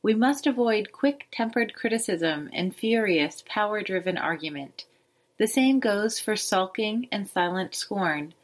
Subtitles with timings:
[0.00, 4.84] We must avoid quick-tempered criticism and furious, power-driven argument.
[5.38, 8.34] The same goes for sulking and silent scorn.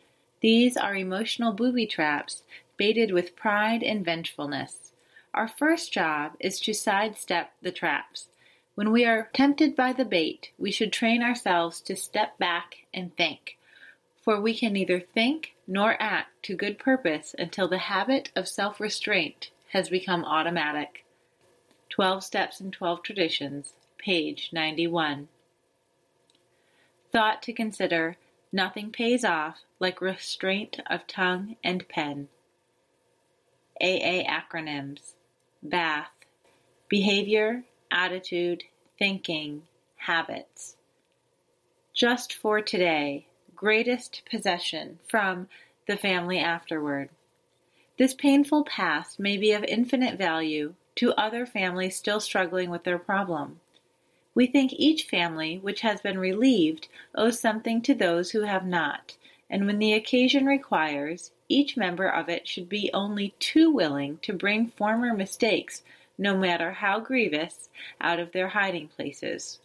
[0.41, 2.42] These are emotional booby traps,
[2.77, 4.91] baited with pride and vengefulness.
[5.33, 8.27] Our first job is to sidestep the traps.
[8.75, 13.14] When we are tempted by the bait, we should train ourselves to step back and
[13.16, 13.56] think,
[14.20, 19.50] for we can neither think nor act to good purpose until the habit of self-restraint
[19.69, 21.03] has become automatic.
[21.95, 25.28] 12 Steps and 12 Traditions, page 91.
[27.12, 28.17] Thought to consider
[28.51, 32.27] Nothing pays off like restraint of tongue and pen.
[33.81, 35.12] AA acronyms
[35.62, 36.11] BATH
[36.89, 38.64] Behavior, Attitude,
[38.98, 39.62] Thinking,
[39.95, 40.75] Habits.
[41.95, 45.47] Just for today, greatest possession from
[45.86, 47.11] the family afterward.
[47.98, 52.98] This painful past may be of infinite value to other families still struggling with their
[52.98, 53.61] problem.
[54.34, 59.17] We think each family which has been relieved owes something to those who have not,
[59.48, 64.33] and when the occasion requires, each member of it should be only too willing to
[64.33, 65.83] bring former mistakes,
[66.19, 67.69] no matter how grievous,
[68.01, 69.61] out of their hiding places.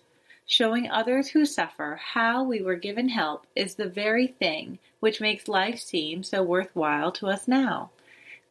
[0.46, 5.48] Showing others who suffer how we were given help is the very thing which makes
[5.48, 7.92] life seem so worthwhile to us now.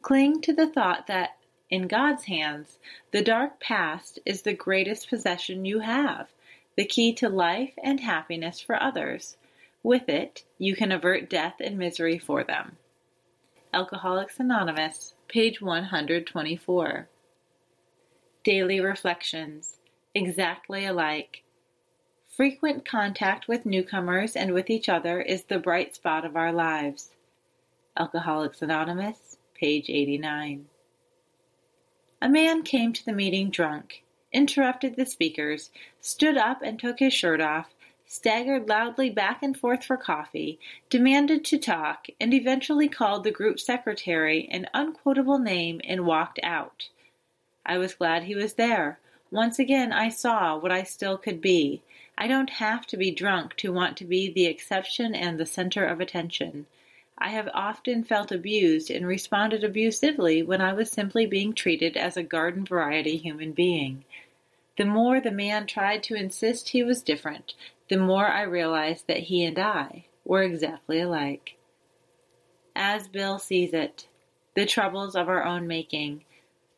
[0.01, 1.35] Cling to the thought that
[1.69, 2.79] in God's hands,
[3.11, 6.29] the dark past is the greatest possession you have,
[6.75, 9.37] the key to life and happiness for others.
[9.83, 12.77] With it, you can avert death and misery for them.
[13.71, 17.07] Alcoholics Anonymous, page 124.
[18.43, 19.77] Daily Reflections
[20.15, 21.43] Exactly alike.
[22.27, 27.11] Frequent contact with newcomers and with each other is the bright spot of our lives.
[27.95, 30.68] Alcoholics Anonymous, page 89.
[32.21, 34.03] A man came to the meeting drunk,
[34.33, 35.71] interrupted the speakers,
[36.01, 37.73] stood up and took his shirt off,
[38.05, 40.59] staggered loudly back and forth for coffee,
[40.89, 46.89] demanded to talk, and eventually called the group secretary an unquotable name and walked out.
[47.65, 48.99] I was glad he was there.
[49.31, 51.83] Once again I saw what I still could be.
[52.17, 55.85] I don't have to be drunk to want to be the exception and the center
[55.85, 56.65] of attention.
[57.21, 62.15] I have often felt abused and responded abusively when I was simply being treated as
[62.15, 64.05] a garden variety human being.
[64.77, 67.55] The more the man tried to insist he was different,
[67.89, 71.57] the more I realized that he and I were exactly alike.
[72.73, 74.07] As Bill sees it,
[74.55, 76.23] the troubles of our own making,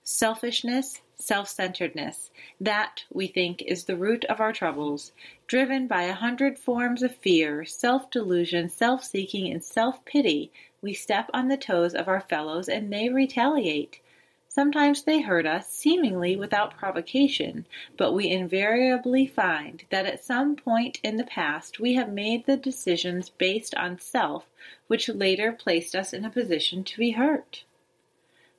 [0.04, 5.12] selfishness, self-centeredness, that, we think, is the root of our troubles,
[5.48, 10.52] driven by a hundred forms of fear, self-delusion, self-seeking, and self-pity,
[10.82, 14.00] we step on the toes of our fellows and they retaliate.
[14.48, 21.00] Sometimes they hurt us, seemingly without provocation, but we invariably find that at some point
[21.04, 24.50] in the past we have made the decisions based on self
[24.88, 27.64] which later placed us in a position to be hurt.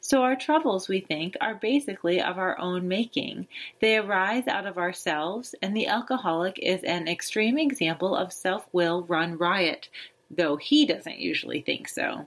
[0.04, 3.46] So our troubles, we think, are basically of our own making.
[3.80, 9.38] They arise out of ourselves, and the alcoholic is an extreme example of self-will run
[9.38, 9.88] riot,
[10.28, 12.26] though he doesn't usually think so.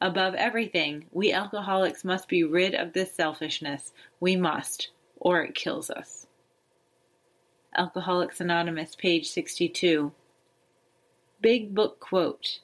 [0.00, 3.92] Above everything, we alcoholics must be rid of this selfishness.
[4.18, 6.26] We must, or it kills us.
[7.76, 10.10] Alcoholics Anonymous, page 62.
[11.40, 12.58] Big Book Quote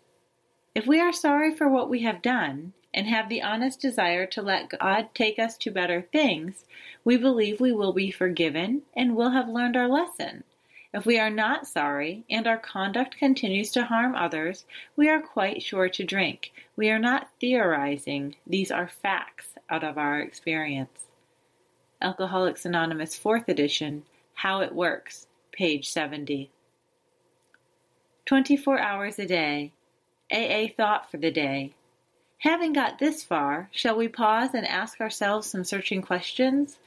[0.74, 4.42] If we are sorry for what we have done, and have the honest desire to
[4.42, 6.64] let God take us to better things,
[7.04, 10.44] we believe we will be forgiven and will have learned our lesson.
[10.92, 14.64] If we are not sorry and our conduct continues to harm others,
[14.96, 16.52] we are quite sure to drink.
[16.74, 18.34] We are not theorizing.
[18.46, 21.06] These are facts out of our experience.
[22.02, 24.02] Alcoholics Anonymous 4th edition,
[24.34, 26.50] How It Works, page 70.
[28.26, 29.72] 24 hours a day.
[30.32, 31.74] AA thought for the day.
[32.40, 36.78] Having got this far, shall we pause and ask ourselves some searching questions?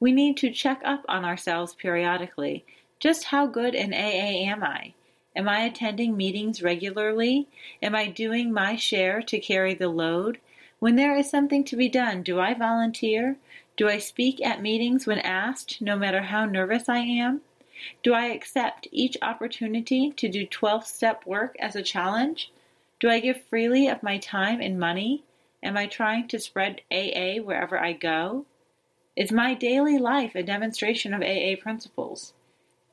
[0.00, 2.64] We need to check up on ourselves periodically.
[2.98, 4.94] Just how good in AA am I?
[5.36, 7.46] Am I attending meetings regularly?
[7.82, 10.38] Am I doing my share to carry the load?
[10.78, 13.36] When there is something to be done, do I volunteer?
[13.76, 17.42] Do I speak at meetings when asked, no matter how nervous I am?
[18.02, 22.50] Do I accept each opportunity to do 12 step work as a challenge?
[23.02, 25.24] Do I give freely of my time and money?
[25.60, 28.46] Am I trying to spread AA wherever I go?
[29.16, 32.32] Is my daily life a demonstration of AA principles?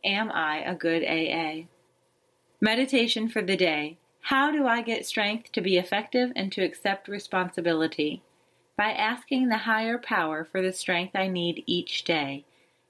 [0.04, 1.68] Am I a good AA?
[2.60, 4.00] Meditation for the day.
[4.22, 8.24] How do I get strength to be effective and to accept responsibility?
[8.76, 12.46] By asking the higher power for the strength I need each day.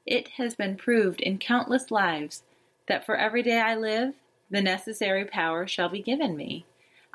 [0.06, 2.44] It has been proved in countless lives
[2.88, 4.14] that for every day I live,
[4.50, 6.66] the necessary power shall be given me.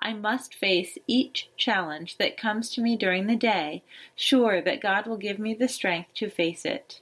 [0.05, 3.83] I must face each challenge that comes to me during the day,
[4.15, 7.01] sure that God will give me the strength to face it.